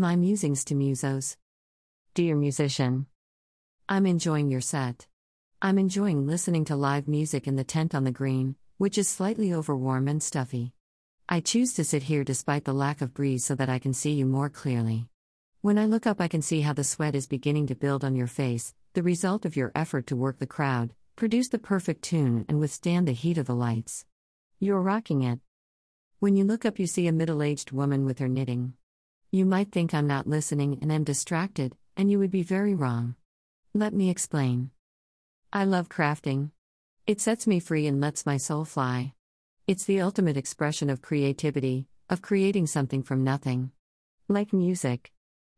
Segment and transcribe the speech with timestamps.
[0.00, 1.36] My musings to musos.
[2.14, 3.06] Dear musician,
[3.88, 5.08] I'm enjoying your set.
[5.60, 9.48] I'm enjoying listening to live music in the tent on the green, which is slightly
[9.48, 10.72] overwarm and stuffy.
[11.28, 14.12] I choose to sit here despite the lack of breeze so that I can see
[14.12, 15.08] you more clearly.
[15.62, 18.14] When I look up, I can see how the sweat is beginning to build on
[18.14, 22.44] your face, the result of your effort to work the crowd, produce the perfect tune,
[22.48, 24.04] and withstand the heat of the lights.
[24.60, 25.40] You're rocking it.
[26.20, 28.74] When you look up, you see a middle aged woman with her knitting.
[29.30, 33.14] You might think I'm not listening and am distracted, and you would be very wrong.
[33.74, 34.70] Let me explain.
[35.52, 36.52] I love crafting.
[37.06, 39.12] It sets me free and lets my soul fly.
[39.66, 43.70] It's the ultimate expression of creativity, of creating something from nothing.
[44.28, 45.12] Like music.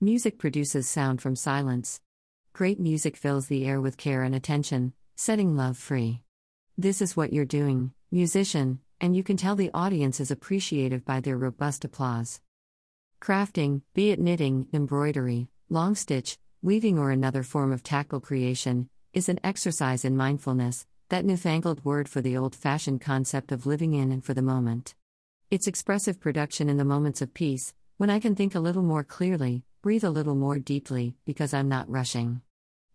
[0.00, 2.00] Music produces sound from silence.
[2.52, 6.20] Great music fills the air with care and attention, setting love free.
[6.76, 11.20] This is what you're doing, musician, and you can tell the audience is appreciative by
[11.20, 12.40] their robust applause.
[13.22, 19.28] Crafting, be it knitting, embroidery, long stitch, weaving, or another form of tactile creation, is
[19.28, 24.10] an exercise in mindfulness, that newfangled word for the old fashioned concept of living in
[24.10, 24.96] and for the moment.
[25.52, 29.04] It's expressive production in the moments of peace, when I can think a little more
[29.04, 32.40] clearly, breathe a little more deeply, because I'm not rushing.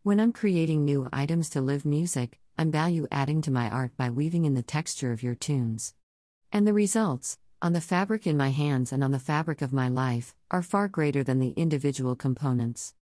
[0.04, 4.10] When I'm creating new items to live music, I'm value adding to my art by
[4.10, 5.94] weaving in the texture of your tunes.
[6.52, 9.88] And the results, on the fabric in my hands and on the fabric of my
[9.88, 12.94] life, are far greater than the individual components.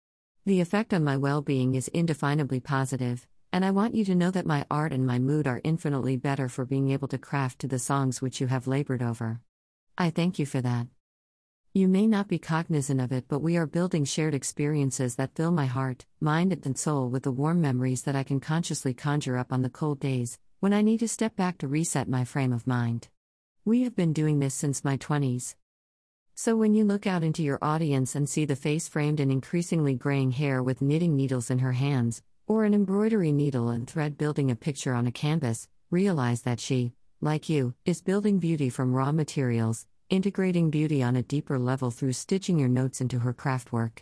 [0.47, 4.31] The effect on my well being is indefinably positive, and I want you to know
[4.31, 7.66] that my art and my mood are infinitely better for being able to craft to
[7.66, 9.41] the songs which you have labored over.
[9.98, 10.87] I thank you for that.
[11.72, 15.50] You may not be cognizant of it, but we are building shared experiences that fill
[15.50, 19.53] my heart, mind, and soul with the warm memories that I can consciously conjure up
[19.53, 22.69] on the cold days, when I need to step back to reset my frame of
[22.69, 23.09] mind.
[23.66, 25.54] We have been doing this since my 20s.
[26.34, 29.94] So, when you look out into your audience and see the face framed in increasingly
[29.94, 34.50] graying hair with knitting needles in her hands, or an embroidery needle and thread building
[34.50, 36.92] a picture on a canvas, realize that she,
[37.22, 42.12] like you, is building beauty from raw materials, integrating beauty on a deeper level through
[42.12, 44.00] stitching your notes into her craftwork.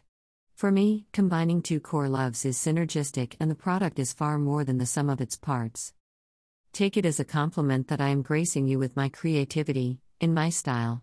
[0.56, 4.78] For me, combining two core loves is synergistic and the product is far more than
[4.78, 5.94] the sum of its parts.
[6.72, 10.48] Take it as a compliment that I am gracing you with my creativity, in my
[10.48, 11.02] style.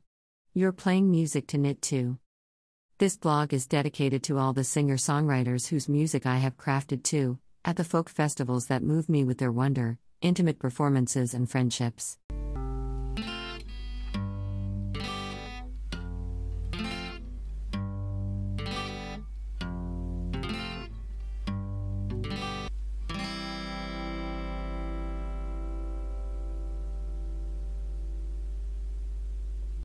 [0.55, 2.17] You're playing music to knit too.
[2.97, 7.37] This blog is dedicated to all the singer songwriters whose music I have crafted to,
[7.63, 12.17] at the folk festivals that move me with their wonder, intimate performances, and friendships.